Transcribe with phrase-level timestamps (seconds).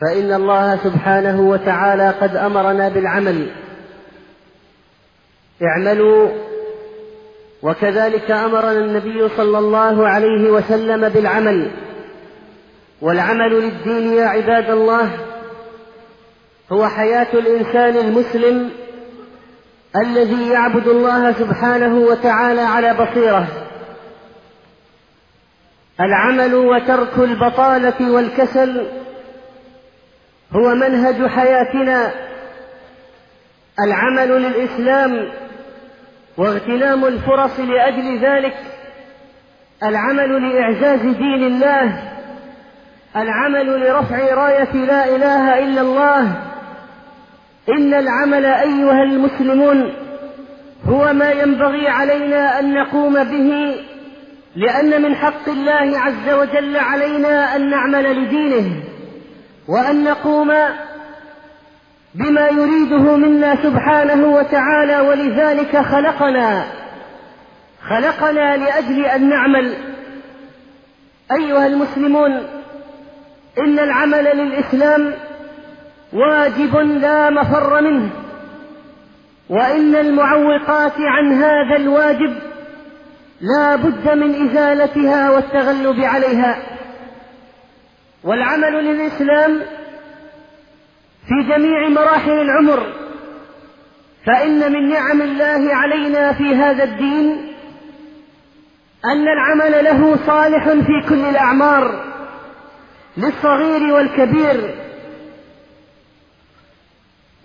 [0.00, 3.50] فإن الله سبحانه وتعالى قد أمرنا بالعمل.
[5.62, 6.28] اعملوا
[7.62, 11.70] وكذلك أمرنا النبي صلى الله عليه وسلم بالعمل.
[13.00, 15.10] والعمل للدين يا عباد الله
[16.72, 18.70] هو حياة الإنسان المسلم
[19.96, 23.46] الذي يعبد الله سبحانه وتعالى على بصيرة.
[26.00, 28.99] العمل وترك البطالة والكسل
[30.56, 32.10] هو منهج حياتنا.
[33.80, 35.28] العمل للإسلام
[36.36, 38.54] واغتنام الفرص لأجل ذلك.
[39.82, 42.02] العمل لإعزاز دين الله.
[43.16, 46.20] العمل لرفع راية لا إله إلا الله.
[47.68, 49.94] إن العمل أيها المسلمون
[50.88, 53.76] هو ما ينبغي علينا أن نقوم به
[54.56, 58.89] لأن من حق الله عز وجل علينا أن نعمل لدينه.
[59.68, 60.52] وأن نقوم
[62.14, 66.64] بما يريده منا سبحانه وتعالى ولذلك خلقنا
[67.88, 69.74] خلقنا لأجل أن نعمل.
[71.32, 72.32] أيها المسلمون
[73.58, 75.12] إن العمل للإسلام
[76.12, 78.10] واجب لا مفر منه
[79.50, 82.34] وإن المعوقات عن هذا الواجب
[83.40, 86.79] لا بد من إزالتها والتغلب عليها.
[88.24, 89.60] والعمل للإسلام
[91.28, 92.92] في جميع مراحل العمر
[94.26, 97.54] فإن من نعم الله علينا في هذا الدين
[99.04, 102.04] أن العمل له صالح في كل الأعمار
[103.16, 104.74] للصغير والكبير.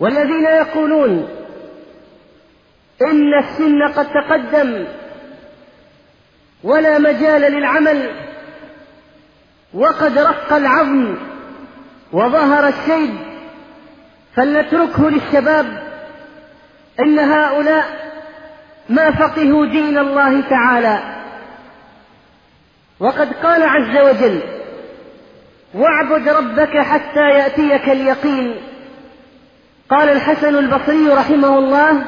[0.00, 1.28] والذين يقولون
[3.02, 4.84] إن السن قد تقدم
[6.64, 8.25] ولا مجال للعمل
[9.76, 11.14] وقد رق العظم
[12.12, 13.14] وظهر الشيب
[14.36, 15.82] فلنتركه للشباب.
[17.00, 17.84] إن هؤلاء
[18.88, 21.16] ما فقهوا دين الله تعالى.
[23.00, 24.40] وقد قال عز وجل
[25.74, 28.54] واعبد ربك حتى يأتيك اليقين
[29.90, 32.04] قال الحسن البصري رحمه الله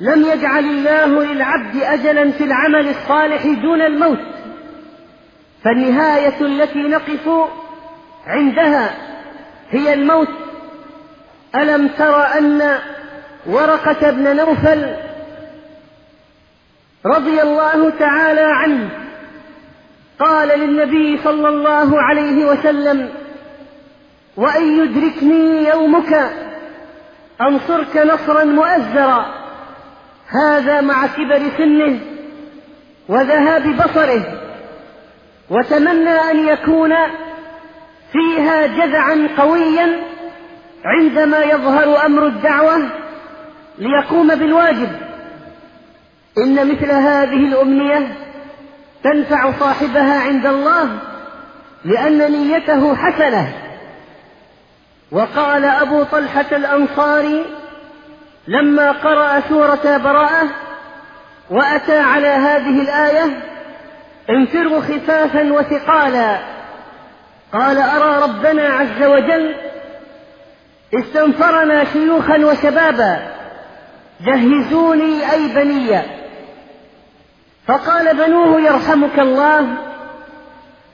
[0.00, 4.18] لم يجعل الله للعبد أجلا في العمل الصالح دون الموت
[5.64, 7.28] فالنهاية التي نقف
[8.26, 8.94] عندها
[9.70, 10.28] هي الموت.
[11.54, 12.78] ألم تر أن
[13.46, 14.94] ورقة بن نوفل
[17.06, 18.88] رضي الله تعالى عنه
[20.18, 23.08] قال للنبي صلى الله عليه وسلم
[24.36, 26.30] وإن يدركني يومك
[27.40, 29.26] أنصرك نصرا مؤزرا
[30.28, 31.98] هذا مع كبر سنه
[33.08, 34.41] وذهاب بصره.
[35.52, 36.92] وتمنى أن يكون
[38.12, 40.00] فيها جذعا قويا
[40.84, 42.88] عندما يظهر أمر الدعوة
[43.78, 44.88] ليقوم بالواجب.
[46.38, 48.14] إن مثل هذه الأمنية
[49.04, 50.98] تنفع صاحبها عند الله
[51.84, 53.52] لأن نيته حسنة.
[55.10, 57.44] وقال أبو طلحة الأنصاري
[58.48, 60.48] لما قرأ سورة براءة
[61.50, 63.51] وأتى على هذه الآية
[64.30, 66.38] انفروا خفافا وثقالا.
[67.52, 69.54] قال أرى ربنا عز وجل
[70.94, 73.32] استنفرنا شيوخا وشبابا.
[74.24, 76.02] جهزوني أي بنيا
[77.66, 79.60] فقال بنوه يرحمك الله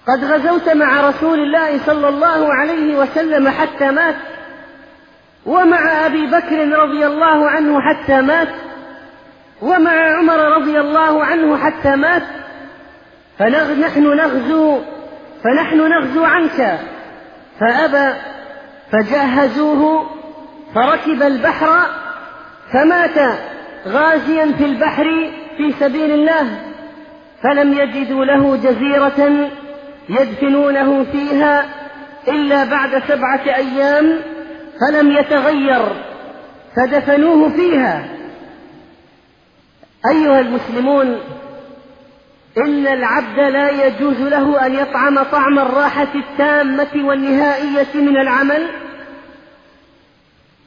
[0.08, 4.14] قد غزوت مع رسول الله صلى الله عليه وسلم حتى مات
[5.46, 8.48] ومع أبي بكر رضي الله عنه حتى مات
[9.62, 12.22] ومع عمر رضي الله عنه حتى مات
[13.38, 14.80] فنحن نغزو
[15.44, 16.78] فنحن نغزو عنك.
[17.60, 18.16] فأبى
[18.92, 20.06] فجهزوه
[20.74, 21.86] فركب البحر
[22.72, 23.38] فمات
[23.86, 26.46] غازيا في البحر في سبيل الله.
[27.42, 29.48] فلم يجدوا له جزيرة
[30.08, 31.64] يدفنونه فيها
[32.28, 34.18] إلا بعد سبعة أيام
[34.80, 35.82] فلم يتغير
[36.76, 38.04] فدفنوه فيها.
[40.10, 41.20] أيها المسلمون
[42.66, 48.68] إن العبد لا يجوز له أن يطعم طعم الراحة التامة والنهائية من العمل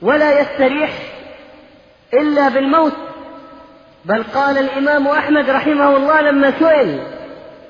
[0.01, 0.91] ولا يستريح
[2.13, 2.93] إلا بالموت.
[4.05, 6.99] بل قال الإمام أحمد رحمه الله لما سئل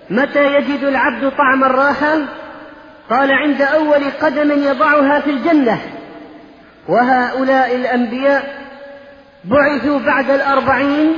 [0.10, 2.18] متى يجد العبد طعم الراحة؟
[3.10, 5.82] قال عند أول قدم يضعها في الجنة.
[6.88, 8.62] وهؤلاء الأنبياء
[9.46, 11.14] بعثوا بعد الأربعين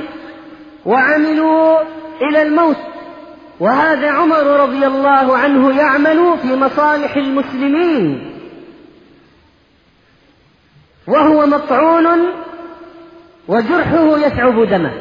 [0.86, 1.78] وعملوا
[2.22, 2.93] إلى الموت.
[3.64, 8.30] وهذا عمر رضي الله عنه يعمل في مصالح المسلمين.
[11.06, 12.06] وهو مطعون
[13.48, 14.92] وجرحه يشعب دمه.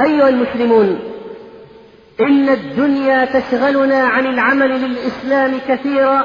[0.00, 0.98] أيها المسلمون
[2.20, 6.24] إن الدنيا تشغلنا عن العمل للإسلام كثيرا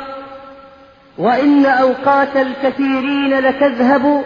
[1.18, 4.24] وإن أوقات الكثيرين لتذهب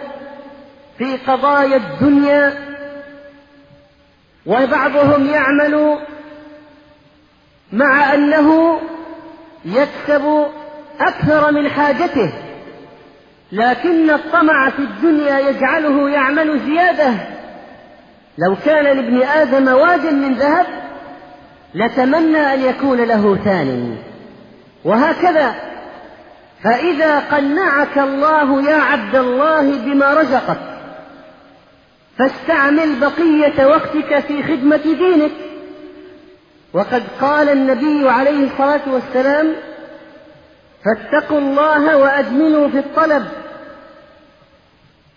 [0.98, 2.73] في قضايا الدنيا
[4.46, 5.98] وبعضهم يعمل
[7.72, 8.78] مع أنه
[9.64, 10.46] يكسب
[11.00, 12.32] أكثر من حاجته
[13.52, 17.14] لكن الطمع في الدنيا يجعله يعمل زيادة.
[18.38, 20.66] لو كان لابن آدم واد من ذهب
[21.74, 23.96] لتمنى أن يكون له ثان
[24.84, 25.54] وهكذا
[26.64, 30.73] فإذا قنعك الله يا عبد الله بما رزقك
[32.18, 35.32] فاستعمل بقية وقتك في خدمة دينك.
[36.72, 39.52] وقد قال النبي عليه الصلاة والسلام
[40.84, 43.26] فاتقوا الله وأجملوا في الطلب.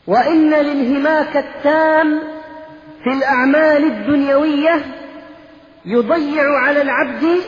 [0.07, 2.19] وإن الانهماك التام
[3.03, 4.85] في الأعمال الدنيوية
[5.85, 7.41] يضيع على العبد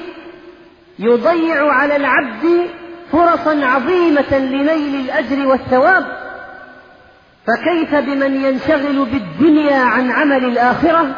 [0.99, 2.67] يضيع على العبد
[3.11, 6.18] فرصا عظيمة لنيل الأجر والثواب.
[7.49, 11.15] فكيف بمن ينشغل بالدنيا عن عمل الآخرة؟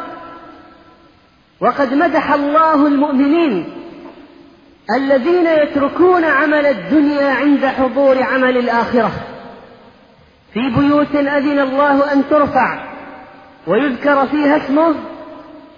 [1.60, 3.64] وقد مدح الله المؤمنين
[4.96, 9.10] الذين يتركون عمل الدنيا عند حضور عمل الآخرة.
[10.54, 12.84] في بيوت أذن الله أن ترفع
[13.66, 14.94] ويذكر فيها اسمه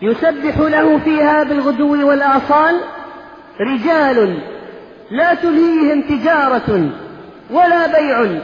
[0.02, 2.80] يسبح له فيها بالغدو والآصال
[3.60, 4.38] رجال
[5.10, 6.90] لا تلهيهم تجارة
[7.50, 8.40] ولا بيع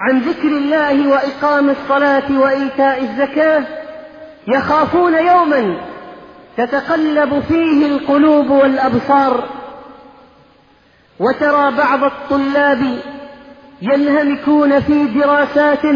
[0.00, 3.62] عن ذكر الله وإقام الصلاة وإيتاء الزكاة
[4.48, 5.76] يخافون يوما
[6.56, 9.48] تتقلب فيه القلوب والأبصار
[11.20, 12.98] وترى بعض الطلاب
[13.82, 15.86] ينهمكون في دراسات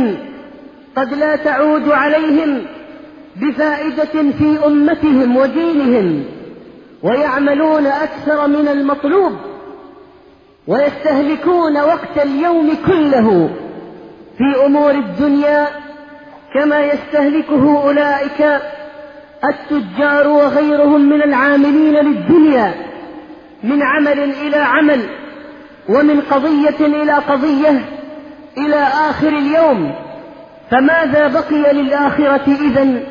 [0.96, 2.62] قد لا تعود عليهم
[3.36, 6.24] بفائدة في أمتهم ودينهم
[7.02, 9.32] ويعملون أكثر من المطلوب
[10.66, 13.50] ويستهلكون وقت اليوم كله
[14.40, 15.66] في أمور الدنيا
[16.54, 18.60] كما يستهلكه أولئك
[19.44, 22.74] التجار وغيرهم من العاملين للدنيا
[23.62, 25.00] من عمل إلى عمل
[25.88, 27.80] ومن قضية إلى قضية
[28.58, 29.94] إلى آخر اليوم.
[30.70, 33.02] فماذا بقي للآخرة إذا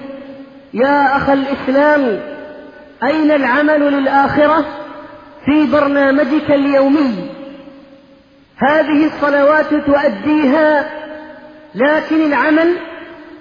[0.74, 2.20] يا أخ الإسلام
[3.04, 4.66] أين العمل للآخرة
[5.46, 7.30] في برنامجك اليومي؟
[8.58, 10.99] هذه الصلوات تؤديها
[11.75, 12.75] لكن العمل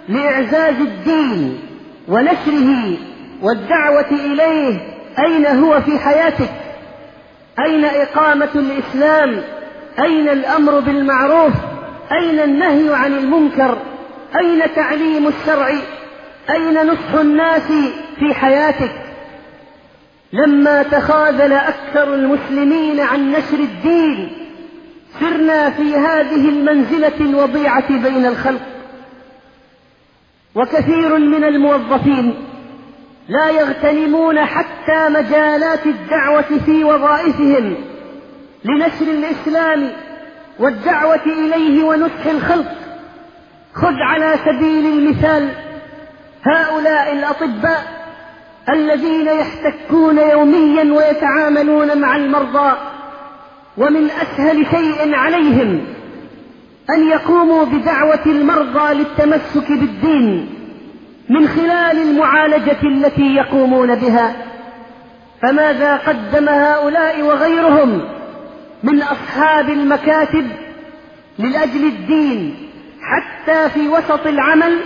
[0.08, 1.60] لإعزاز الدين
[2.08, 2.96] ونشره
[3.42, 4.80] والدعوة إليه
[5.18, 6.50] أين هو في حياتك؟
[7.64, 9.42] أين إقامة الإسلام؟
[9.98, 11.52] أين الأمر بالمعروف؟
[12.12, 13.78] أين النهي عن المنكر؟
[14.38, 15.68] أين تعليم الشرع؟
[16.50, 17.72] أين نصح الناس
[18.18, 18.92] في حياتك؟
[20.32, 24.30] لما تخاذل أكثر المسلمين عن نشر الدين
[25.20, 28.60] سرنا في هذه المنزلة الوضيعة بين الخلق.
[30.54, 32.34] وكثير من الموظفين
[33.28, 37.74] لا يغتنمون حتى مجالات الدعوة في وظائفهم
[38.64, 39.90] لنشر الإسلام
[40.58, 42.72] والدعوة إليه ونصح الخلق.
[43.74, 45.48] خذ على سبيل المثال
[46.42, 47.98] هؤلاء الأطباء
[48.68, 52.76] الذين يحتكون يوميا ويتعاملون مع المرضى
[53.78, 55.80] ومن أسهل شيء عليهم
[56.90, 60.48] أن يقوموا بدعوة المرضى للتمسك بالدين
[61.28, 64.36] من خلال المعالجة التي يقومون بها.
[65.42, 68.02] فماذا قدم هؤلاء وغيرهم
[68.82, 70.46] من أصحاب المكاتب
[71.38, 72.54] لأجل الدين
[73.02, 74.78] حتى في وسط العمل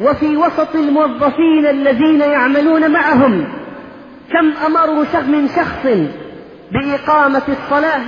[0.00, 3.44] وفي وسط الموظفين الذين يعملون معهم؟
[4.32, 5.86] كم أمروا من شخص
[6.72, 8.00] بإقامة الصلاة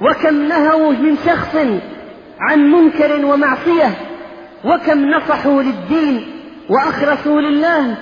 [0.00, 1.56] وكم نهوا من شخص
[2.40, 3.90] عن منكر ومعصية
[4.64, 6.26] وكم نصحوا للدين
[6.68, 7.96] وأخرسوا لله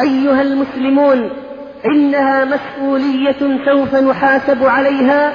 [0.00, 1.30] أيها المسلمون
[1.86, 5.32] إنها مسؤولية سوف نحاسب عليها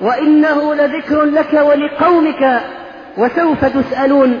[0.00, 2.60] وإنه لذكر لك ولقومك
[3.16, 4.38] وسوف تسألون.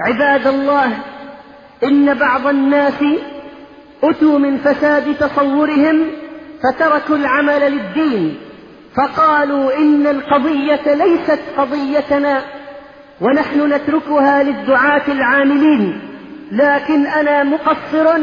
[0.00, 0.92] عباد الله
[1.84, 3.04] إن بعض الناس
[4.02, 6.06] أتوا من فساد تصورهم
[6.62, 8.38] فتركوا العمل للدين.
[8.96, 12.42] فقالوا إن القضية ليست قضيتنا
[13.20, 16.00] ونحن نتركها للدعاة العاملين.
[16.52, 18.18] لكن أنا مقصر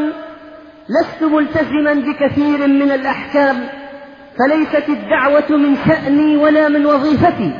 [0.90, 3.68] لست ملتزما بكثير من الأحكام.
[4.40, 7.52] فليست الدعوة من شأني ولا من وظيفتي.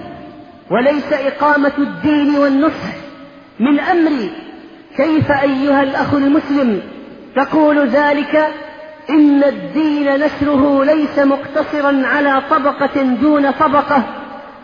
[0.72, 2.94] وليس إقامة الدين والنصح
[3.60, 4.32] من أمري.
[4.98, 6.82] كيف أيها الأخ المسلم
[7.36, 8.48] تقول ذلك
[9.10, 14.04] إن الدين نشره ليس مقتصرا على طبقة دون طبقة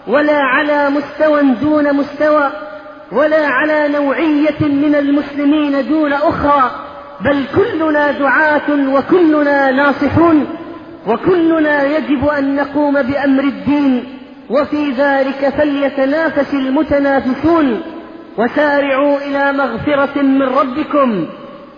[0.07, 2.49] ولا على مستوى دون مستوى
[3.11, 6.71] ولا على نوعية من المسلمين دون أخرى
[7.21, 10.45] بل كلنا دعاة وكلنا ناصحون
[11.07, 14.03] وكلنا يجب أن نقوم بأمر الدين
[14.49, 17.81] وفي ذلك فليتنافس المتنافسون
[18.37, 21.27] وسارعوا إلى مغفرة من ربكم.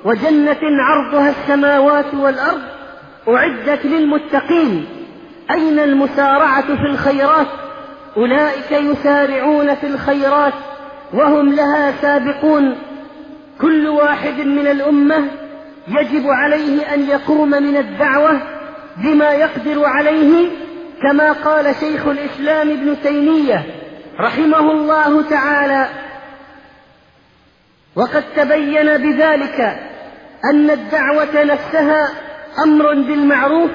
[0.06, 2.62] وجنة عرضها السماوات والأرض
[3.28, 4.86] أعدت للمتقين.
[5.52, 7.48] أين المسارعة في الخيرات؟
[8.18, 10.54] أولئك يسارعون في الخيرات
[11.14, 12.76] وهم لها سابقون.
[13.62, 15.28] كل واحد من الأمة
[15.88, 18.40] يجب عليه أن يقوم من الدعوة
[18.98, 20.50] بما يقدر عليه
[21.02, 23.66] كما قال شيخ الإسلام ابن تيمية
[24.20, 25.90] رحمه الله تعالى.
[27.96, 29.91] وقد تبين بذلك
[30.46, 32.10] أن الدعوة نفسها
[32.64, 33.72] أمر بالمعروف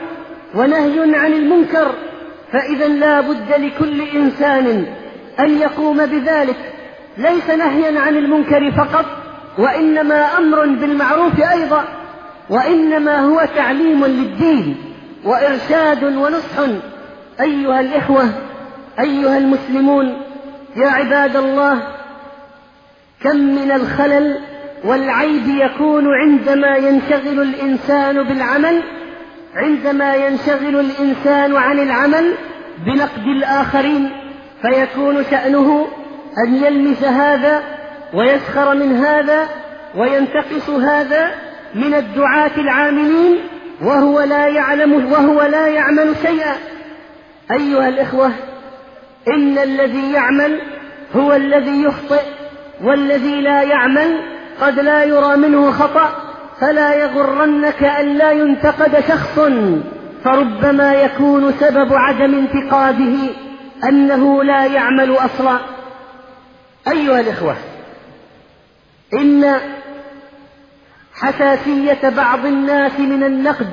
[0.55, 1.95] ونهي عن المنكر
[2.53, 4.87] فإذا لا بد لكل إنسان
[5.41, 6.57] أن يقوم بذلك
[7.19, 9.05] ليس نهيا عن المنكر فقط
[9.59, 11.85] وإنما أمر بالمعروف أيضا
[12.51, 14.77] وإنما هو تعليم للدين
[15.25, 16.59] وإرشاد ونصح.
[17.41, 18.25] أيها الإخوة
[19.01, 20.23] أيها المسلمون
[20.77, 21.83] يا عباد الله
[23.23, 24.41] كم من الخلل
[24.85, 28.83] والعيب يكون عندما ينشغل الإنسان بالعمل
[29.55, 32.35] عندما ينشغل الإنسان عن العمل
[32.87, 34.11] بنقد الآخرين
[34.63, 35.87] فيكون شأنه
[36.47, 37.63] أن يلمس هذا
[38.15, 39.49] ويسخر من هذا
[39.97, 41.31] وينتقص هذا
[41.75, 43.39] من الدعاة العاملين
[43.83, 46.57] وهو لا يعلم وهو لا يعمل شيئا.
[47.51, 48.33] أيها الإخوة
[49.29, 50.61] إن الذي يعمل
[51.17, 52.23] هو الذي يخطئ
[52.85, 56.13] والذي لا يعمل قد لا يرى منه خطأ
[56.61, 59.41] فلا يغرنك أن لا ينتقد شخص.
[60.25, 63.17] فربما يكون سبب عدم انتقاده
[63.89, 65.59] أنه لا يعمل أصلا.
[66.89, 67.57] أيها الإخوة
[69.15, 69.55] إن
[71.15, 73.67] حساسية بعض الناس من النقد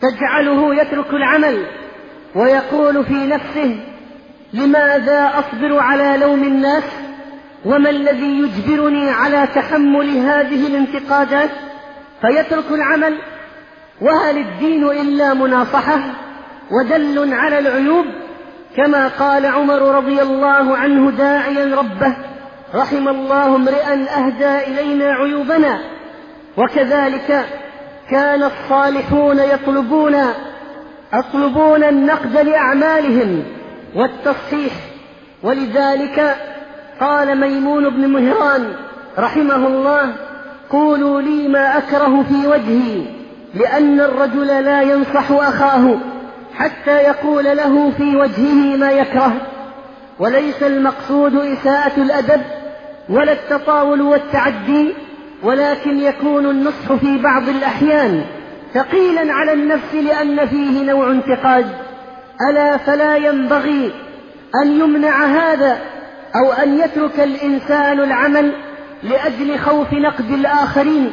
[0.00, 1.66] تجعله يترك العمل
[2.34, 3.80] ويقول في نفسه
[4.52, 6.82] لماذا أصبر على لوم الناس؟
[7.64, 11.50] وما الذي يجبرني على تحمل هذه الانتقادات؟
[12.20, 13.18] فيترك العمل.
[14.00, 15.98] وهل الدين إلا مناصحة؟
[16.70, 18.04] ودل على العيوب
[18.76, 22.16] كما قال عمر رضي الله عنه داعيا ربه
[22.74, 25.78] رحم الله امرئا أهدى إلينا عيوبنا.
[26.56, 27.46] وكذلك
[28.10, 30.16] كان الصالحون يطلبون
[31.14, 33.44] يطلبون النقد لأعمالهم
[33.94, 34.72] والتصحيح.
[35.42, 36.36] ولذلك
[37.00, 38.72] قال ميمون بن مهران
[39.18, 40.12] رحمه الله
[40.70, 43.02] قولوا لي ما أكره في وجهي
[43.54, 45.98] لأن الرجل لا ينصح أخاه
[46.54, 49.32] حتى يقول له في وجهه ما يكره.
[50.18, 52.40] وليس المقصود إساءة الأدب
[53.08, 54.92] ولا التطاول والتعدي
[55.42, 58.24] ولكن يكون النصح في بعض الأحيان
[58.74, 61.66] ثقيلا على النفس لأن فيه نوع انتقاد.
[62.50, 63.92] ألا فلا ينبغي
[64.62, 65.78] أن يمنع هذا
[66.36, 68.52] أو أن يترك الإنسان العمل
[69.02, 71.12] لأجل خوف نقد الآخرين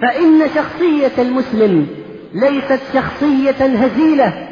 [0.00, 1.86] فإن شخصية المسلم
[2.34, 4.48] ليست شخصية هزيلة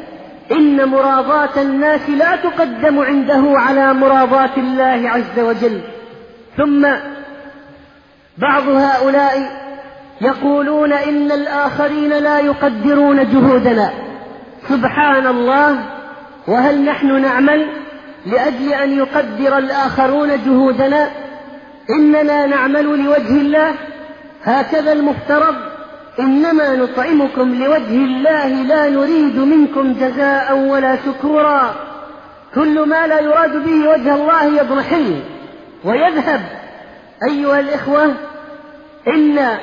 [0.51, 5.81] إن مراضاة الناس لا تقدم عنده على مراضاة الله عز وجل.
[6.57, 6.87] ثم
[8.37, 9.63] بعض هؤلاء
[10.21, 13.93] يقولون إن الآخرين لا يقدرون جهودنا.
[14.69, 15.79] سبحان الله
[16.47, 17.82] وهل نحن نعمل؟
[18.25, 21.09] لأجل أن يقدر الآخرون جهودنا
[21.89, 23.73] إننا نعمل لوجه الله.
[24.43, 25.55] هكذا المفترض
[26.19, 31.75] إنما نطعمكم لوجه الله لا نريد منكم جزاء ولا شكورا.
[32.55, 35.19] كل ما لا يراد به وجه الله يضمحل
[35.83, 36.41] ويذهب.
[37.29, 38.13] أيها الإخوة
[39.07, 39.57] إن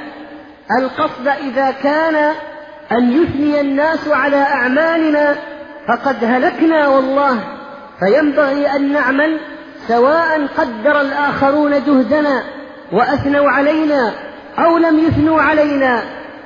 [0.81, 2.15] القصد إذا كان
[2.93, 5.37] أن يثني الناس على أعمالنا
[5.89, 7.60] فقد هلكنا والله.
[8.01, 9.41] فينبغي أن نعمل
[9.89, 12.43] سواء قدر الآخرون جهدنا
[12.93, 14.13] وأثنوا علينا
[14.59, 16.03] أو لم يثنوا علينا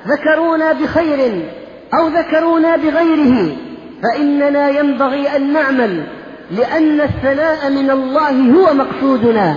[0.07, 1.51] ذكرونا بخير
[1.95, 3.57] أو ذكرونا بغيره.
[4.03, 6.07] فإننا ينبغي أن نعمل
[6.51, 9.57] لأن الثناء من الله هو مقصودنا.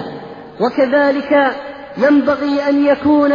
[0.60, 1.52] وكذلك
[1.98, 3.34] ينبغي أن يكون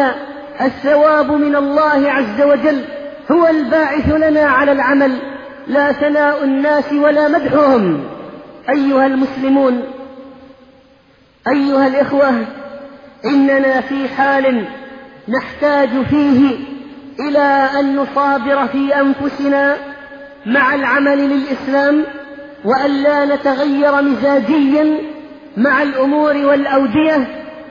[0.61, 2.85] الثواب من الله عز وجل
[3.33, 5.19] هو الباعث لنا على العمل.
[5.67, 8.05] لا ثناء الناس ولا مدحهم.
[8.69, 9.83] أيها المسلمون
[11.49, 12.33] أيها الإخوة
[13.25, 14.65] إننا في حال
[15.29, 16.57] نحتاج فيه
[17.21, 19.77] إلى أن نصابر في أنفسنا
[20.47, 22.05] مع العمل للإسلام
[22.65, 24.99] وأن لا نتغير مزاجيا
[25.57, 27.27] مع الأمور والأودية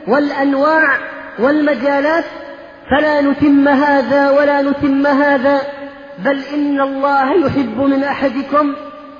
[0.08, 0.98] والأنواع
[1.40, 2.26] والمجالات
[2.92, 5.62] فلا نتم هذا ولا نتم هذا
[6.26, 8.74] بل إن الله يحب من أحدكم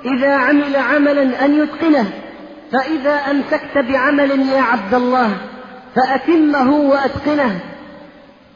[0.04, 2.06] إذا عمل عملا أن يتقنه
[2.72, 5.36] فإذا أمسكت بعمل يا عبد الله
[5.96, 7.60] فأتمه وأتقنه.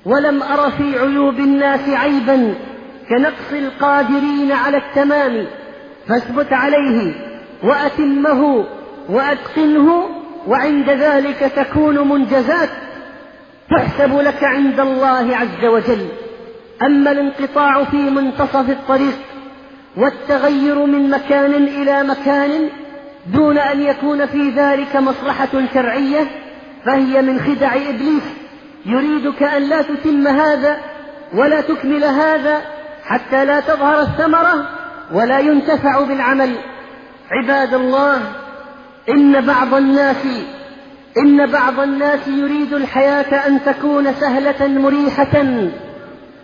[0.04, 2.54] ولم أر في عيوب الناس عيبا
[3.08, 5.46] كنقص القادرين على التمام
[6.08, 7.12] فاثبت عليه
[7.62, 8.64] وأتمه
[9.08, 10.08] وأتقنه
[10.46, 12.70] وعند ذلك تكون منجزات
[13.70, 16.08] تحسب لك عند الله عز وجل.
[16.82, 19.18] أما الانقطاع في منتصف الطريق
[19.96, 22.68] والتغير من مكان إلى مكان
[23.26, 26.26] دون أن يكون في ذلك مصلحة شرعية
[26.84, 28.22] فهي من خدع إبليس.
[28.86, 30.76] يريدك أن لا تتم هذا
[31.34, 32.60] ولا تكمل هذا
[33.04, 34.68] حتى لا تظهر الثمرة
[35.12, 36.50] ولا ينتفع بالعمل.
[37.30, 38.20] عباد الله
[39.08, 40.26] إن بعض الناس
[41.18, 45.44] إن بعض الناس يريد الحياة أن تكون سهلة مريحة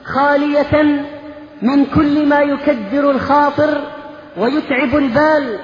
[0.05, 1.05] خالية
[1.63, 3.81] من كل ما يكدر الخاطر
[4.39, 5.59] ويتعب البال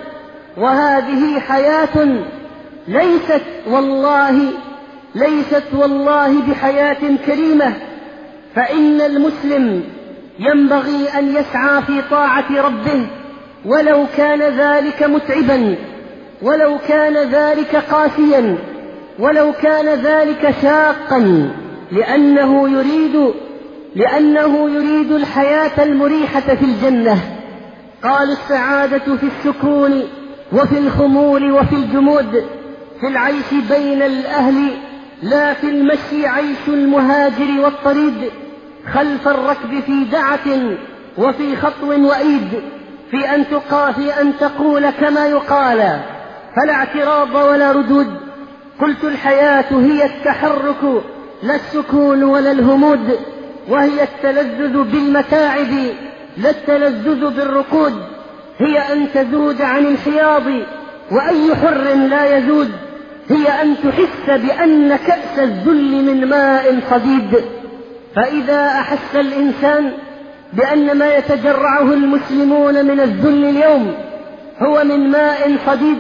[0.57, 2.23] وهذه حياة
[2.89, 4.41] ليست والله
[5.15, 7.73] ليست والله بحياة كريمة.
[8.55, 9.85] فإن المسلم
[10.39, 13.07] ينبغي أن يسعى في طاعة ربه
[13.65, 15.77] ولو كان ذلك متعبا
[16.43, 18.59] ولو كان ذلك قاسيا
[19.19, 21.51] ولو كان ذلك شاقا
[21.93, 23.35] لأنه يريد
[23.99, 27.19] لأنه يريد الحياة المريحة في الجنة.
[28.03, 30.03] قال السعادة في السكون
[30.53, 32.45] وفي الخمول وفي الجمود
[33.01, 34.71] في العيش بين الأهل
[35.23, 38.31] لا في المشي عيش المهاجر والطريد
[38.95, 40.77] خلف الركب في دعة
[41.19, 42.49] وفي خطو وإيد
[43.11, 46.01] في أن تقا في أن تقول كما يقال
[46.57, 48.15] فلا اعتراض ولا ردود.
[48.81, 51.03] قلت الحياة هي التحرك
[51.43, 53.19] لا السكون ولا الهمود.
[53.69, 55.73] وهي التلذذ بالمتاعب
[56.37, 57.95] لا التلذذ بالركود.
[58.59, 60.47] هي أن تزود عن الحياض
[61.13, 62.71] وأي حر لا يزود.
[63.31, 67.45] هي أن تحس بأن كأس الذل من ماء صديد
[68.17, 69.93] فإذا أحس الإنسان
[70.53, 73.95] بأن ما يتجرعه المسلمون من الذل اليوم
[74.63, 75.99] هو من ماء صديد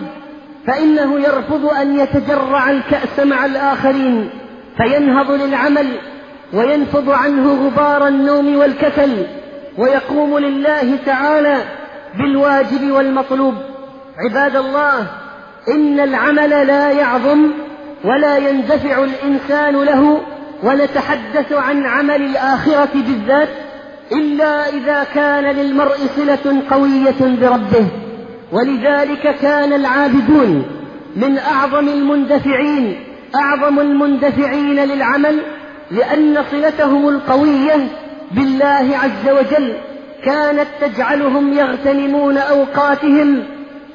[0.66, 4.30] فإنه يرفض أن يتجرع الكأس مع الآخرين
[4.76, 5.86] فينهض للعمل.
[6.52, 9.26] وينفض عنه غبار النوم والكسل
[9.78, 11.56] ويقوم لله تعالى
[12.18, 13.54] بالواجب والمطلوب.
[14.18, 15.06] عباد الله
[15.68, 17.50] إن العمل لا يعظم
[18.04, 20.20] ولا يندفع الإنسان له
[20.62, 23.48] ونتحدث عن عمل الآخرة بالذات
[24.12, 27.86] إلا إذا كان للمرء صلة قوية بربه.
[28.52, 30.66] ولذلك كان العابدون
[31.16, 32.96] من أعظم المندفعين
[33.34, 35.38] أعظم المندفعين للعمل
[35.90, 37.88] لأن صلتهم القوية
[38.30, 39.76] بالله عز وجل
[40.24, 43.44] كانت تجعلهم يغتنمون أوقاتهم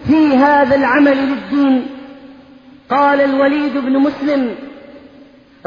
[0.08, 1.88] في هذا العمل للدين.
[2.90, 4.56] قال الوليد بن مسلم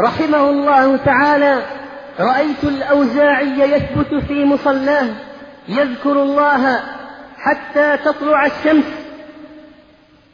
[0.01, 1.63] رحمه الله تعالى
[2.21, 5.07] رأيت الأوزاعي يثبت في مصلاه
[5.69, 6.81] يذكر الله
[7.39, 8.85] حتى تطلع الشمس.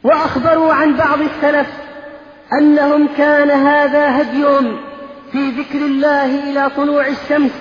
[0.03, 1.67] وأخبروا عن بعض السلف
[2.59, 4.92] أنهم كان هذا هديهم
[5.33, 7.51] في ذكر الله إلى طلوع الشمس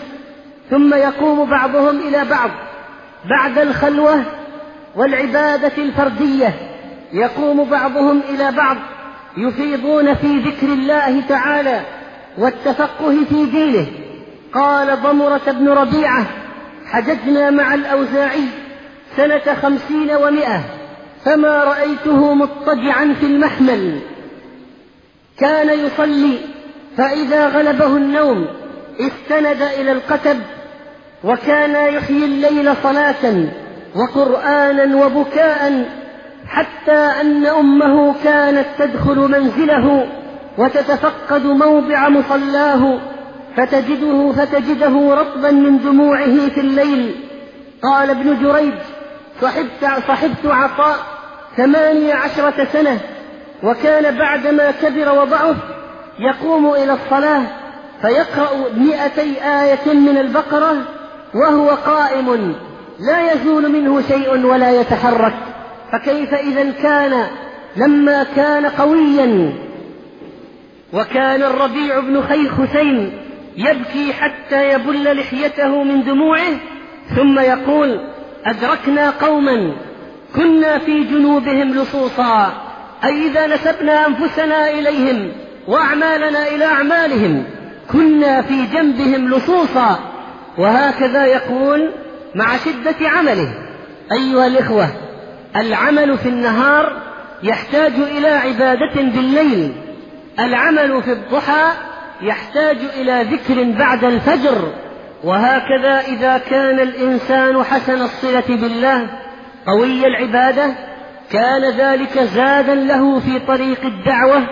[0.70, 2.50] ثم يقوم بعضهم إلى بعض
[3.30, 4.22] بعد الخلوة
[4.96, 6.54] والعبادة الفردية
[7.12, 8.76] يقوم بعضهم إلى بعض
[9.36, 11.80] يفيضون في ذكر الله تعالى
[12.38, 13.86] والتفقه في دينه.
[14.54, 16.26] قال ضمرة بن ربيعة
[16.86, 18.44] حججنا مع الأوزاعي
[19.16, 20.60] سنة خمسين ومائة
[21.24, 24.00] فما رأيته مضطجعا في المحمل.
[25.38, 26.38] كان يصلي
[26.96, 28.46] فإذا غلبه النوم
[29.00, 30.40] استند إلى القتب
[31.24, 33.44] وكان يحيي الليل صلاة
[33.94, 35.84] وقرآنا وبكاء
[36.46, 40.06] حتى أن أمه كانت تدخل منزله
[40.58, 42.98] وتتفقد موضع مصلاه
[43.56, 47.14] فتجده فتجده رطبا من دموعه في الليل.
[47.82, 48.74] قال ابن جريج
[49.42, 50.96] صحبت, صحبت عطاء
[51.56, 52.98] ثمانية عشرة سنة
[53.62, 55.56] وكان بعدما كبر وضعف
[56.18, 57.42] يقوم إلى الصلاة
[58.02, 60.76] فيقرأ مئتي آية من البقرة
[61.34, 62.54] وهو قائم
[63.00, 65.34] لا يزول منه شيء ولا يتحرك.
[65.92, 67.26] فكيف إذا كان
[67.76, 69.52] لما كان قويا؟
[70.92, 73.12] وكان الربيع بن خي حسين
[73.56, 76.52] يبكي حتى يبل لحيته من دموعه
[77.16, 78.00] ثم يقول
[78.44, 79.72] أدركنا قوما
[80.36, 82.52] كنا في جنوبهم لصوصا
[83.04, 85.32] أي إذا نسبنا أنفسنا إليهم
[85.68, 87.44] وأعمالنا إلى أعمالهم.
[87.92, 89.98] كنا في جنبهم لصوصا.
[90.58, 91.90] وهكذا يقول
[92.34, 93.54] مع شدة عمله.
[94.12, 94.88] أيها الإخوة
[95.56, 97.02] العمل في النهار
[97.42, 99.72] يحتاج إلى عبادة بالليل.
[100.38, 101.72] العمل في الضحى
[102.22, 104.72] يحتاج إلى ذكر بعد الفجر.
[105.24, 109.06] وهكذا إذا كان الإنسان حسن الصلة بالله
[109.66, 110.74] قوي العبادة
[111.30, 114.46] كان ذلك زادا له في طريق الدعوة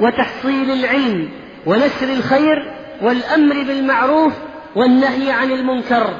[0.00, 1.28] وتحصيل العلم
[1.66, 4.32] ونشر الخير والأمر بالمعروف
[4.76, 6.10] والنهي عن المنكر.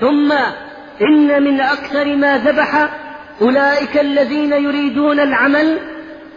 [0.00, 0.32] ثم
[1.02, 2.88] إن من أكثر ما ذبح
[3.42, 5.78] أولئك الذين يريدون العمل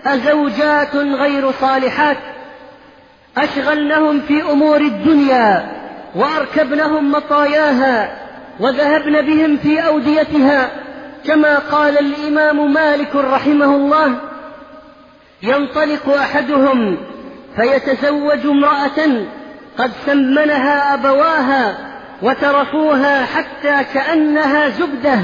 [0.05, 2.17] أزوجات غير صالحات
[3.37, 5.65] أشغلنهم في أمور الدنيا
[6.15, 8.15] وأركبنهم مطاياها
[8.59, 10.69] وذهبن بهم في أوديتها
[11.27, 14.19] كما قال الإمام مالك رحمه الله
[15.45, 16.97] ينطلق أحدهم
[17.55, 19.25] فيتزوج امرأة
[19.77, 21.77] قد سمنها أبواها
[22.21, 25.19] وتركوها حتى كأنها زبدة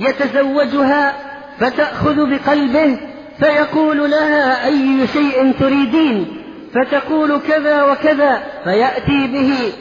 [0.00, 1.14] يتزوجها
[1.60, 2.98] فتأخذ بقلبه
[3.38, 6.40] فيقول لها أي شيء تريدين؟
[6.74, 9.72] فتقول كذا وكذا فيأتي به.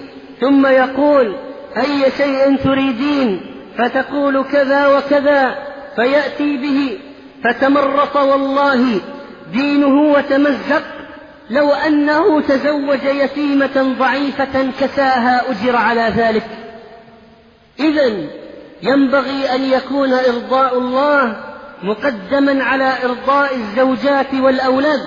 [0.42, 1.36] ثم يقول
[1.78, 3.42] أي شيء تريدين؟
[3.78, 5.56] فتقول كذا وكذا
[5.96, 6.98] فيأتي به.
[7.44, 9.02] فتمرط والله
[9.54, 10.84] دينه وتمزق
[11.50, 16.46] لو أنه تزوج يتيمة ضعيفة كساها أجر على ذلك.
[17.80, 18.12] إذا
[18.84, 21.36] ينبغي أن يكون إرضاء الله
[21.84, 25.02] مقدما على إرضاء الزوجات والأولاد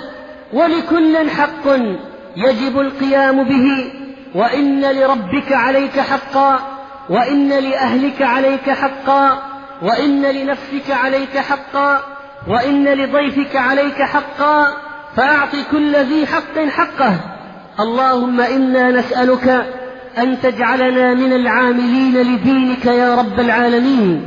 [0.53, 1.67] ولكل حق
[2.37, 3.93] يجب القيام به
[4.35, 6.61] وإن لربك عليك حقا
[7.11, 9.43] وإن لأهلك عليك حقا
[9.83, 12.16] وإن لنفسك عليك حقا.
[12.49, 14.67] وإن لضيفك عليك حقا
[15.17, 17.15] فأعط كل ذي حق حقه.
[17.81, 19.67] اللهم إنا نسألك
[20.19, 24.27] أن تجعلنا من العاملين لدينك يا رب العالمين.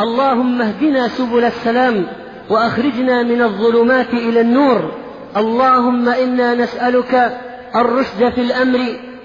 [0.00, 2.06] اللهم اهدنا سبل السلام
[2.50, 4.92] وأخرجنا من الظلمات إلى النور.
[5.36, 7.38] اللهم إنا نسألك
[7.76, 8.78] الرشد في الأمر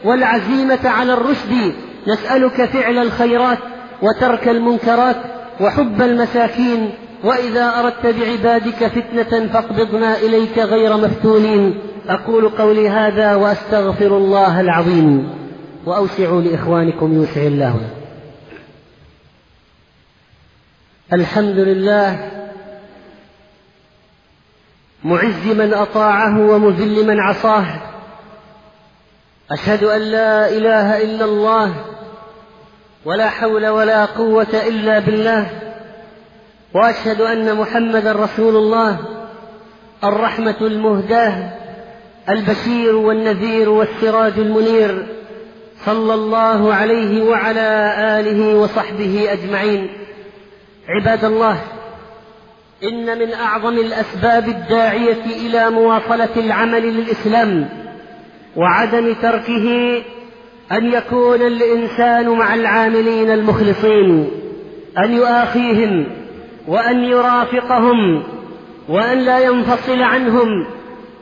[0.05, 1.73] والعزيمة على الرشد.
[2.07, 3.57] نسألك فعل الخيرات
[4.01, 5.15] وترك المنكرات
[5.61, 6.91] وحب المساكين.
[7.25, 11.79] وإذا أردت بعبادك فتنة فاقبضنا إليك غير مفتونين.
[12.07, 15.29] أقول قولي هذا وأستغفر الله العظيم.
[15.85, 17.79] وأوسعوا لإخوانكم يوسع الله.
[21.13, 22.31] الحمد لله
[25.03, 27.65] معز من أطاعه ومذل من عصاه.
[29.51, 31.73] أشهد أن لا إله إلا الله.
[33.05, 35.64] ولا حول ولا قوة إلا بالله.
[36.75, 38.99] وأشهد أن محمدا رسول الله
[40.03, 41.49] الرحمة المهداة
[42.29, 45.05] البشير والنذير والسراج المنير
[45.85, 49.89] صلى الله عليه وعلى آله وصحبه أجمعين.
[50.89, 51.57] عباد الله
[52.83, 57.69] إن من أعظم الأسباب الداعية إلى مواصلة العمل للإسلام
[58.55, 59.97] وعدم تركه
[60.71, 64.31] أن يكون الإنسان مع العاملين المخلصين
[64.97, 66.24] أن يؤاخيهم
[66.67, 68.23] وأن يرافقهم
[68.89, 70.67] وأن لا ينفصل عنهم.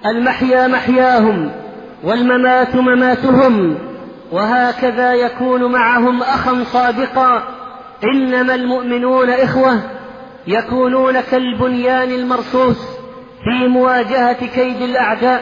[0.06, 1.52] المحيا محياهم
[2.04, 3.78] والممات مماتهم.
[4.32, 7.44] وهكذا يكون معهم أخا صادقا.
[8.04, 9.80] إنما المؤمنون إخوة
[10.48, 12.78] يكونون كالبنيان المرصوص
[13.44, 15.42] في مواجهة كيد الأعداء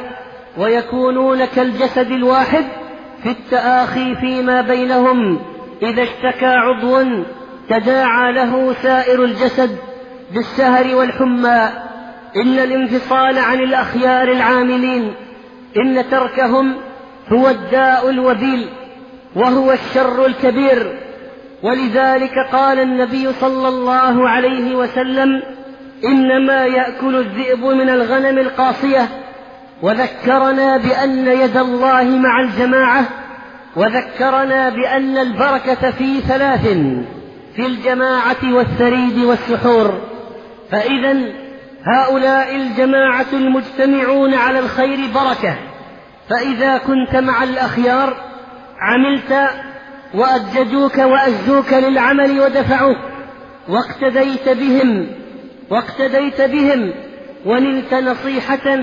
[0.58, 2.64] ويكونون كالجسد الواحد
[3.24, 5.40] في التآخي فيما بينهم.
[5.84, 7.04] إذا اشتكى عضو
[7.70, 9.78] تداعى له سائر الجسد.
[10.34, 11.70] بالسهر والحمى
[12.36, 15.13] إن الانفصال عن الأخيار العاملين
[15.78, 16.76] إن تركهم
[17.30, 18.70] هو الداء الوبيل
[19.36, 21.00] وهو الشر الكبير.
[21.63, 25.44] ولذلك قال النبي صلى الله عليه وسلم
[26.06, 29.08] إنما يأكل الذئب من الغنم القاصية.
[29.82, 33.06] وذكرنا بأن يد الله مع الجماعة
[33.76, 36.67] وذكرنا بأن البركة في ثلاث
[37.56, 40.11] في الجماعة والثريد والسحور.
[40.72, 41.18] فإذا
[41.84, 45.56] هؤلاء الجماعة المجتمعون على الخير بركة.
[46.30, 48.14] فإذا كنت مع الأخيار
[48.80, 49.50] عملت
[50.14, 52.98] وأجدوك وأجدوك للعمل ودفعوك
[53.70, 55.08] واقتديت بهم
[55.70, 56.94] واقتديت بهم
[57.46, 58.80] ونلت نصيحة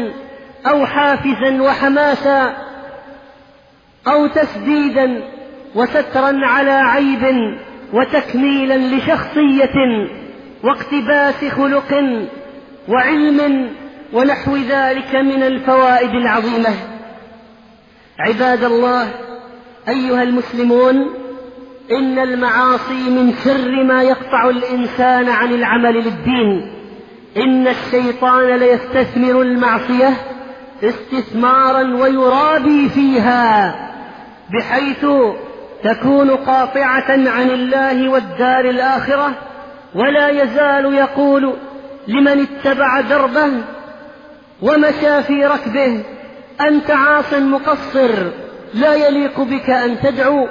[0.66, 2.56] أو حافزا وحماسا
[4.08, 5.22] أو تسديدا
[5.74, 7.24] وسترا على عيب
[7.92, 10.08] وتكميلا لشخصية
[10.64, 11.94] واقتباس خلق
[12.88, 13.70] وعلم
[14.12, 16.74] ونحو ذلك من الفوائد العظيمة.
[18.18, 19.08] عباد الله
[19.88, 20.96] أيها المسلمون
[21.90, 26.78] إن المعاصي من شر ما يقطع الإنسان عن العمل للدين.
[27.36, 30.14] إن الشيطان ليستثمر المعصية
[30.82, 33.74] استثمارا ويرابي فيها
[34.54, 35.06] بحيث
[35.84, 39.34] تكون قاطعة عن الله والدار الآخرة
[39.94, 41.54] ولا يزال يقول
[42.08, 43.52] لمن اتبع دربه
[44.62, 46.04] ومشى في ركبه
[46.60, 48.30] أنت عاص مقصر
[48.74, 50.48] لا يليق بك أن تدعو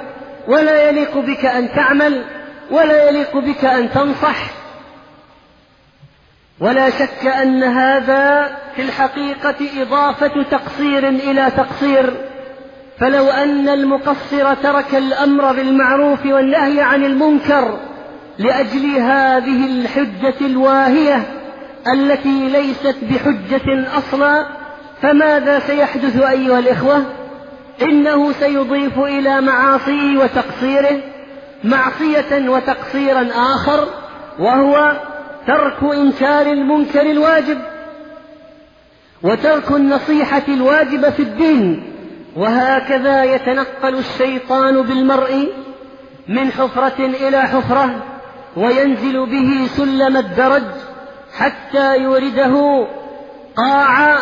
[0.48, 2.24] ولا يليق بك أن تعمل
[2.70, 4.36] ولا يليق بك أن تنصح.
[6.60, 12.14] ولا شك أن هذا في الحقيقة إضافة تقصير إلى تقصير.
[12.98, 17.78] فلو أن المقصر ترك الأمر بالمعروف والنهي عن المنكر
[18.38, 21.22] لأجل هذه الحجة الواهية
[21.94, 24.46] التي ليست بحجة أصلا
[25.02, 27.02] فماذا سيحدث أيها الإخوة؟
[27.82, 31.00] إنه سيضيف إلى معاصيه وتقصيره
[31.64, 33.88] معصية وتقصيرا آخر
[34.38, 34.96] وهو
[35.46, 37.58] ترك إنكار المنكر الواجب
[39.22, 41.82] وترك النصيحة الواجبة في الدين
[42.36, 45.48] وهكذا يتنقل الشيطان بالمرء
[46.28, 48.17] من حفرة إلى حفرة.
[48.56, 50.62] وينزل به سلم الدرج
[51.38, 52.86] حتى يورده
[53.56, 54.18] قاع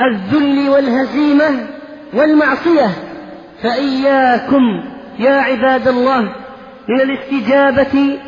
[0.00, 1.66] الذل والهزيمة
[2.14, 2.90] والمعصية.
[3.62, 4.84] فإياكم
[5.18, 6.20] يا عباد الله
[6.88, 8.18] من الاستجابة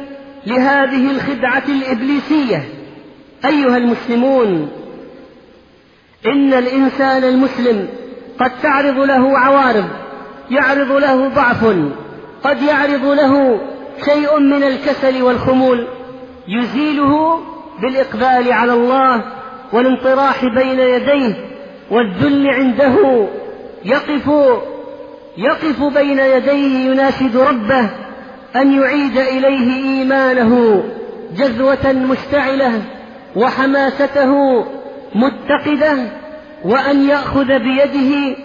[0.46, 2.68] لهذه الخدعة الإبليسية.
[3.44, 4.70] أيها المسلمون
[6.26, 7.88] إن الإنسان المسلم
[8.40, 9.88] قد تعرض له عوارض
[10.50, 11.64] يعرض له ضعف
[12.44, 13.60] قد يعرض له
[14.04, 15.86] شيء من الكسل والخمول
[16.48, 17.40] يزيله
[17.82, 19.22] بالإقبال على الله
[19.72, 21.34] والانطراح بين يديه
[21.90, 23.26] والذل عنده
[23.84, 24.30] يقف
[25.38, 27.90] يقف بين يديه يناشد ربه
[28.56, 30.82] أن يعيد إليه إيمانه
[31.36, 32.82] جذوة مشتعلة
[33.36, 34.64] وحماسته
[35.14, 35.96] متقدة
[36.64, 38.36] وأن يأخذ بيده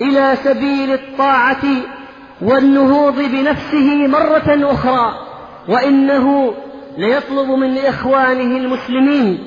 [0.00, 1.62] إلى سبيل الطاعة
[2.42, 5.14] والنهوض بنفسه مرة أخرى
[5.68, 6.54] وإنه
[6.98, 9.38] ليطلب من إخوانه المسلمين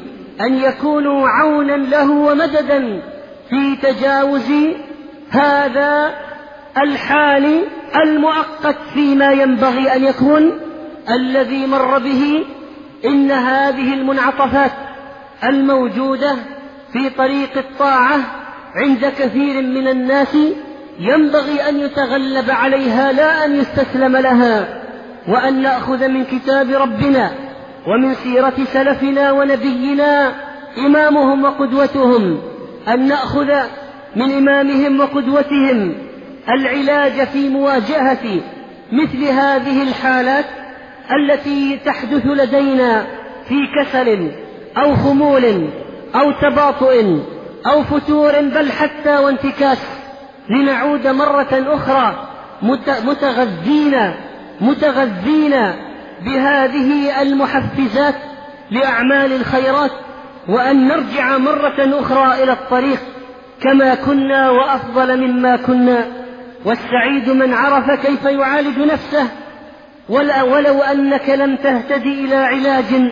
[0.42, 3.02] أن يكونوا عونا له ومددا
[3.50, 4.52] في تجاوز
[5.30, 6.14] هذا
[6.78, 7.64] الحال
[7.96, 10.60] المؤقت فيما ينبغي أن يكون
[11.10, 12.46] الذي مر به
[13.06, 14.72] إن هذه المنعطفات
[15.44, 16.36] الموجودة
[16.94, 18.20] في طريق الطاعة
[18.76, 20.38] عند كثير من الناس
[21.00, 24.82] ينبغي أن يتغلب عليها لا أن يستسلم لها
[25.28, 27.32] وأن نأخذ من كتاب ربنا
[27.88, 30.32] ومن سيرة سلفنا ونبينا
[30.78, 32.42] إمامهم وقدوتهم
[32.88, 33.54] أن نأخذ
[34.16, 35.96] من إمامهم وقدوتهم
[36.50, 38.42] العلاج في مواجهة
[38.92, 40.46] مثل هذه الحالات
[41.12, 43.06] التي تحدث لدينا
[43.48, 44.32] في كسل
[44.78, 45.70] أو خمول
[46.16, 47.04] أو تباطؤ
[47.68, 49.99] أو فتور بل حتى وانتكاس.
[50.50, 52.28] لنعود مرة أخرى
[53.06, 54.14] متغذين
[54.62, 55.74] متغذين
[56.26, 58.16] بهذه المحفزات
[58.72, 59.92] لأعمال الخيرات
[60.50, 63.00] وأن نرجع مرة أخرى إلى الطريق
[63.62, 66.06] كما كنا وأفضل مما كنا.
[66.66, 69.28] والسعيد من عرف كيف يعالج نفسه.
[70.10, 73.12] ولو أنك لم تهتدي إلى علاج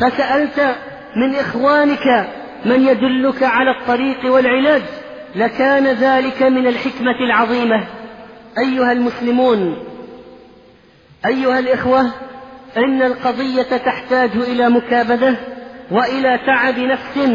[0.00, 0.76] فسألت
[1.16, 2.28] من إخوانك
[2.64, 4.82] من يدلك على الطريق والعلاج.
[5.38, 7.84] لكان ذلك من الحكمة العظيمة.
[8.58, 9.76] أيها المسلمون
[11.26, 12.00] أيها الإخوة
[12.76, 15.34] إن القضية تحتاج إلى مكابدة
[15.90, 17.30] وإلى تعب نفس.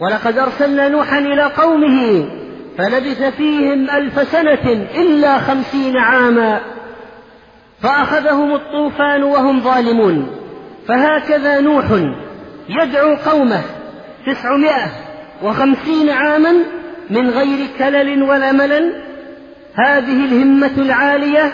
[0.00, 2.28] ولقد أرسلنا نوحا إلى قومه
[2.78, 6.60] فلبث فيهم ألف سنة إلا خمسين عاما.
[7.82, 10.30] فأخذهم الطوفان وهم ظالمون.
[10.88, 11.84] فهكذا نوح
[12.68, 13.62] يدعو قومه
[14.26, 14.90] تسعمائة
[15.42, 16.54] وخمسين عاما
[17.10, 19.02] من غير كلل ولا ملل
[19.74, 21.52] هذه الهمة العالية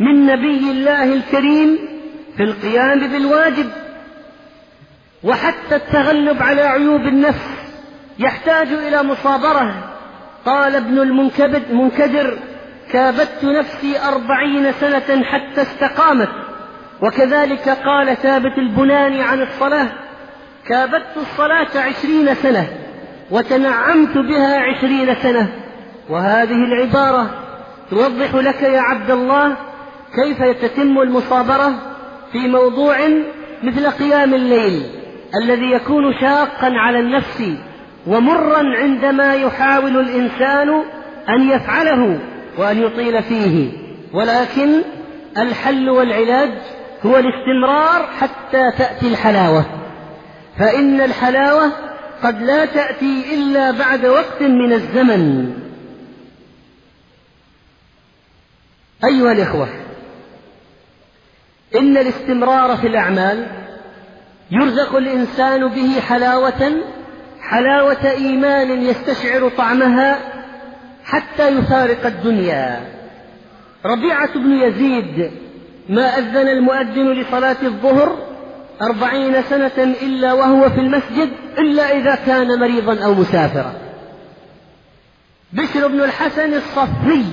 [0.00, 1.78] من نبي الله الكريم
[2.36, 3.66] في القيام بالواجب.
[5.24, 7.48] وحتى التغلب على عيوب النفس
[8.18, 9.74] يحتاج إلى مصابرة.
[10.46, 12.38] قال ابن المنكدر
[12.92, 16.28] كابدت نفسي أربعين سنة حتى استقامت.
[17.02, 19.88] وكذلك قال ثابت البناني عن الصلاة
[20.68, 22.68] كابدت الصلاة عشرين سنة.
[23.32, 25.48] وتنعمت بها عشرين سنة.
[26.10, 27.30] وهذه العبارة
[27.90, 29.56] توضح لك يا عبد الله
[30.14, 31.72] كيف تتم المصابرة
[32.32, 32.96] في موضوع
[33.62, 34.82] مثل قيام الليل
[35.42, 37.42] الذي يكون شاقا على النفس
[38.06, 40.82] ومرا عندما يحاول الإنسان
[41.28, 42.18] أن يفعله
[42.58, 43.68] وأن يطيل فيه.
[44.14, 44.68] ولكن
[45.38, 46.50] الحل والعلاج
[47.06, 49.64] هو الاستمرار حتى تأتي الحلاوة.
[50.58, 51.72] فإن الحلاوة
[52.22, 55.54] قد لا تأتي إلا بعد وقت من الزمن.
[59.04, 59.68] أيها الإخوة
[61.76, 63.46] إن الاستمرار في الأعمال
[64.50, 66.72] يرزق الإنسان به حلاوة
[67.40, 70.18] حلاوة إيمان يستشعر طعمها
[71.04, 72.80] حتى يفارق الدنيا.
[73.84, 75.30] ربيعة بن يزيد
[75.88, 78.31] ما أذن المؤذن لصلاة الظهر؟
[78.82, 83.74] أربعين سنة إلا وهو في المسجد إلا إذا كان مريضا أو مسافرا.
[85.52, 87.24] بشر بن الحسن الصفي.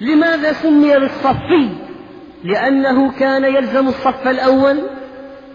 [0.00, 1.68] لماذا سمي بالصفي؟
[2.44, 4.82] لأنه كان يلزم الصف الأول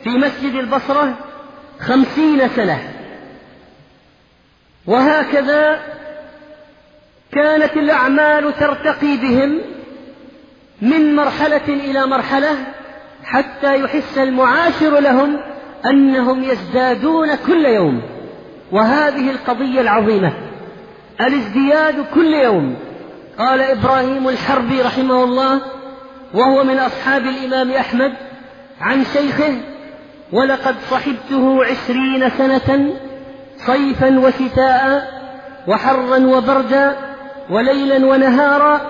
[0.03, 1.17] في مسجد البصرة
[1.79, 2.79] خمسين سنة.
[4.87, 5.79] وهكذا
[7.31, 9.61] كانت الأعمال ترتقي بهم
[10.81, 12.55] من مرحلة إلى مرحلة
[13.23, 15.37] حتى يحس المعاشر لهم
[15.85, 18.01] أنهم يزدادون كل يوم.
[18.71, 20.33] وهذه القضية العظيمة
[21.21, 22.75] الازدياد كل يوم.
[23.39, 25.61] قال إبراهيم الحربي رحمه الله
[26.33, 28.13] وهو من أصحاب الإمام أحمد
[28.81, 29.53] عن شيخه
[30.31, 32.93] ولقد صحبته عشرين سنة
[33.57, 35.07] صيفا وشتاء
[35.67, 36.95] وحرا وبردا
[37.49, 38.81] وليلا ونهارا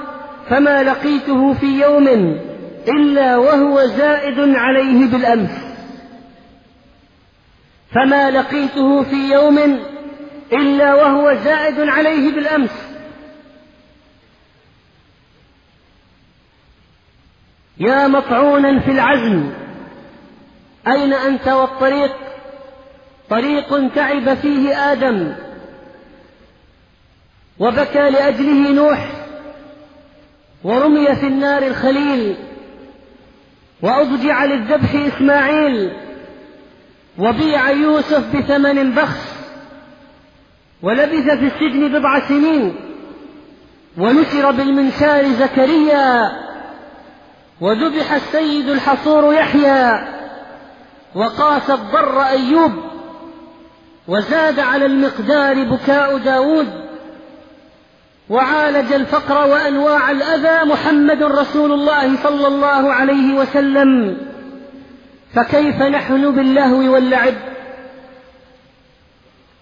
[0.50, 2.38] فما لقيته في يوم
[2.88, 5.52] إلا وهو زائد عليه بالأمس.
[7.92, 9.80] فما لقيته في يوم
[10.54, 12.72] إلا وهو زائد عليه بالأمس.
[17.78, 19.50] يا مطعونا في العزم
[20.88, 22.16] أين أنت والطريق؟
[23.30, 25.34] طريق تعب فيه آدم.
[27.60, 29.08] وبكى لأجله نوح
[30.64, 32.36] ورمي في النار الخليل.
[33.84, 35.92] وأضجع للذبح إسماعيل
[37.20, 39.34] وبيع يوسف بثمن بخس
[40.84, 42.76] ولبث في السجن بضع سنين
[43.98, 46.32] ونشر بالمنشار زكريا
[47.62, 50.08] وذبح السيد الحصور يحيى
[51.16, 52.72] وقاس الضر أيوب
[54.08, 56.83] وزاد على المقدار بكاء داود
[58.30, 64.18] وعالج الفقر وأنواع الأذى محمد رسول الله صلى الله عليه وسلم.
[65.34, 67.34] فكيف نحن باللهو واللعب؟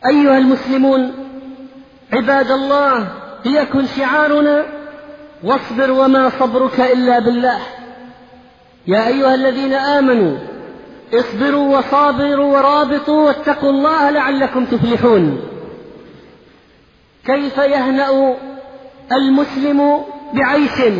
[0.05, 1.11] أيها المسلمون
[2.13, 3.07] عباد الله
[3.45, 4.65] ليكن شعارنا
[5.43, 7.59] واصبر وما صبرك إلا بالله.
[8.87, 10.37] يا أيها الذين آمنوا
[11.13, 15.50] اصبروا وصابروا ورابطوا واتقوا الله لعلكم تفلحون.
[17.25, 18.35] كيف يهنأ
[19.11, 19.97] المسلم
[20.33, 20.93] بعيش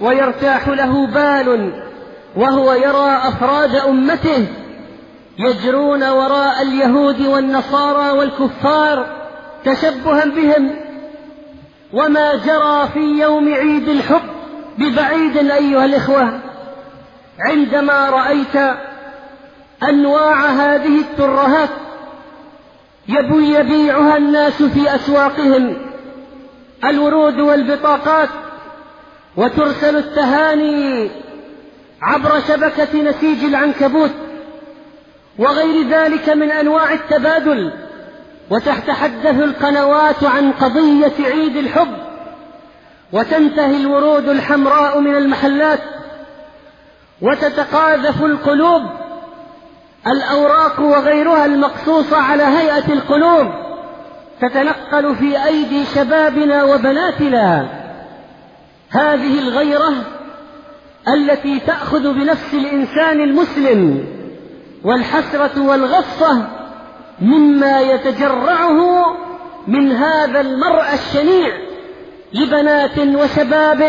[0.00, 1.72] ويرتاح له بال
[2.36, 4.46] وهو يرى أفراد أمته
[5.38, 9.06] يجرون وراء اليهود والنصارى والكفار
[9.64, 10.70] تشبها بهم
[11.92, 14.22] وما جرى في يوم عيد الحب
[14.78, 16.40] ببعيد أيها الإخوة
[17.38, 18.76] عندما رأيت
[19.82, 21.68] أنواع هذه الترهات
[23.42, 25.76] يبيعها الناس في أسواقهم.
[26.84, 28.28] الورود والبطاقات.
[29.36, 31.10] وترسل التهاني
[32.02, 34.10] عبر شبكة نسيج العنكبوت.
[35.38, 37.72] وغير ذلك من أنواع التبادل.
[38.50, 41.96] وتتحدث القنوات عن قضية عيد الحب.
[43.12, 45.80] وتنتهي الورود الحمراء من المحلات.
[47.22, 48.82] وتتقاذف القلوب.
[50.06, 53.46] الأوراق وغيرها المقصوصة على هيئة القلوب
[54.40, 57.68] تتنقل في أيدي شبابنا وبناتنا.
[58.90, 59.92] هذه الغيرة
[61.08, 64.04] التي تأخذ بنفس الإنسان المسلم
[64.84, 66.46] والحسرة والغصة
[67.20, 69.06] مما يتجرعه
[69.68, 71.52] من هذا المرء الشنيع
[72.34, 73.82] لبنات وشباب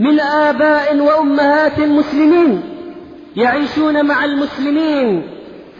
[0.00, 2.69] من آباء وأمهات مسلمين
[3.36, 5.30] يعيشون مع المسلمين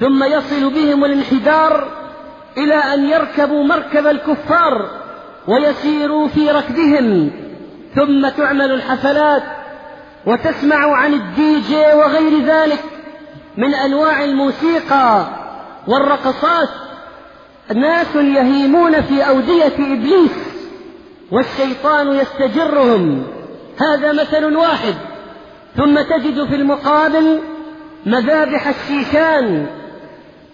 [0.01, 1.89] ثم يصل بهم الانحدار
[2.57, 4.91] إلى أن يركبوا مركب الكفار
[5.49, 7.31] ويسيروا في ركبهم.
[7.95, 9.43] ثم تعمل الحفلات
[10.27, 12.85] وتسمع عن الدي جي وغير ذلك
[13.57, 15.27] من أنواع الموسيقى
[15.87, 16.69] والرقصات.
[17.75, 20.31] ناس يهيمون في أودية إبليس
[21.33, 23.27] والشيطان يستجرهم.
[23.79, 24.95] هذا مثل واحد.
[25.77, 27.41] ثم تجد في المقابل
[28.07, 29.67] مذابح الشيشان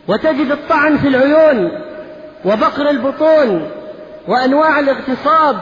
[0.08, 1.70] وتجد الطعن في العيون
[2.44, 3.70] وبقر البطون
[4.28, 5.60] وأنواع الاغتصاب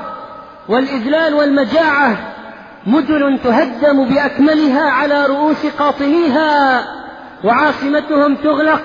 [0.68, 2.16] والإذلال والمجاعة
[2.86, 6.84] مدن تهدم بأكملها على رؤوس قاطنيها
[7.44, 8.80] وعاصمتهم تغلق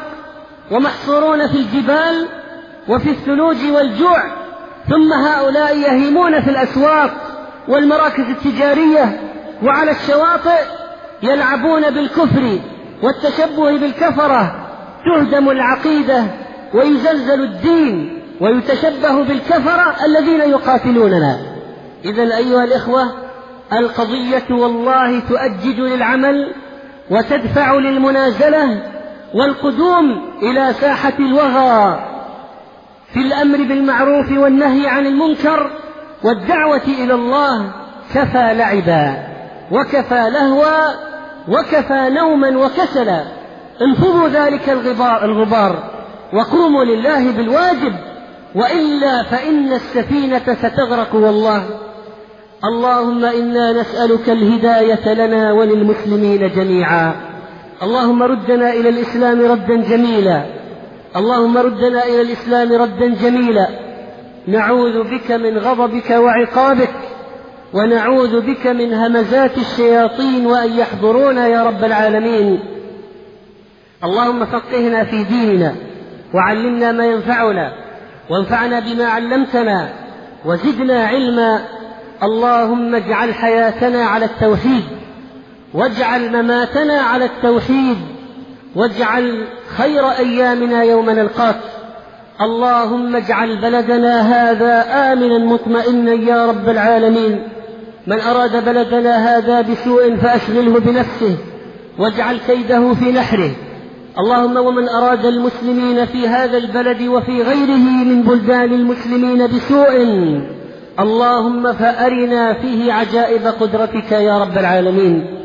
[0.72, 2.28] ومحصورون في الجبال
[2.88, 4.24] وفي الثلوج والجوع
[4.90, 7.12] ثم هؤلاء يهيمون في الأسواق
[7.68, 9.29] والمراكز التجارية
[9.64, 10.62] وعلى الشواطئ
[11.24, 12.60] يلعبون بالكفر
[13.04, 14.68] والتشبه بالكفرة
[15.06, 16.24] تهدم العقيدة
[16.74, 21.40] ويزلزل الدين ويتشبه بالكفرة الذين يقاتلوننا.
[22.06, 23.14] إذا أيها الإخوة
[23.74, 26.54] القضية والله تؤجج للعمل
[27.12, 28.84] وتدفع للمنازلة
[29.34, 32.00] والقدوم إلى ساحة الوغى
[33.14, 35.72] في الأمر بالمعروف والنهي عن المنكر
[36.24, 37.72] والدعوة إلى الله
[38.16, 39.30] كفى لعبا.
[39.72, 41.10] وكفى لهوا
[41.48, 43.24] وكفى نوما وكسلا.
[43.82, 45.84] انفضوا ذلك الغبار, الغبار
[46.34, 47.94] وقوموا لله بالواجب.
[48.56, 51.64] وإلا فإن السفينة ستغرق والله.
[52.66, 57.14] اللهم إنا نسألك الهداية لنا وللمسلمين جميعا.
[57.84, 60.46] اللهم ردنا إلى الإسلام ردا جميلا.
[61.16, 63.68] اللهم ردنا إلى الإسلام ردا جميلا.
[64.48, 67.09] نعوذ بك من غضبك وعقابك.
[67.74, 72.60] ونعوذ بك من همزات الشياطين وأن يحضرونا يا رب العالمين.
[74.04, 75.76] اللهم فقهنا في ديننا
[76.34, 77.74] وعلمنا ما ينفعنا
[78.30, 79.90] وانفعنا بما علمتنا
[80.46, 81.62] وزدنا علما.
[82.24, 84.84] اللهم اجعل حياتنا على التوحيد
[85.74, 87.98] واجعل مماتنا على التوحيد
[88.76, 89.48] واجعل
[89.78, 91.60] خير أيامنا يوم نلقاك.
[92.42, 97.48] اللهم اجعل بلدنا هذا آمنا مطمئنا يا رب العالمين.
[98.08, 101.38] من أراد بلدنا هذا بسوء فأشغله بنفسه
[102.00, 103.52] واجعل كيده في نحره.
[104.20, 109.96] اللهم ومن أراد المسلمين في هذا البلد وفي غيره من بلدان المسلمين بسوء
[111.00, 115.40] اللهم فأرنا فيه عجائب قدرتك يا رب العالمين.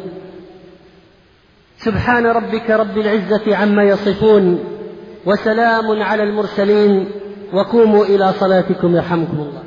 [1.78, 4.64] سبحان ربك رب العزة عما يصفون
[5.26, 7.07] وسلام على المرسلين
[7.52, 9.62] وقوموا إلى صلاتكم يرحمكم الله.